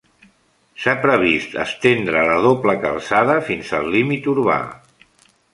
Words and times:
S'ha 0.85 0.95
previst 1.03 1.53
estendre 1.65 2.23
la 2.29 2.39
doble 2.47 2.77
calçada 2.89 3.39
fins 3.51 3.73
al 3.81 3.95
límit 3.97 4.31
urbà. 4.37 4.61